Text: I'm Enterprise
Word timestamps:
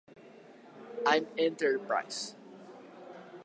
I'm 1.05 1.27
Enterprise 1.37 2.33